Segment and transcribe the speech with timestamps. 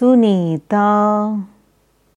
[0.00, 1.59] 苏尼达。